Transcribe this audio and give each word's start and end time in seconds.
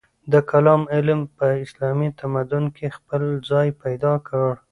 د 0.31 0.33
کلام 0.51 0.81
علم 0.95 1.19
په 1.37 1.47
اسلامي 1.65 2.09
تمدن 2.21 2.63
کې 2.75 2.87
خپل 2.97 3.23
ځای 3.49 3.67
پیدا 3.83 4.13
کړ. 4.27 4.49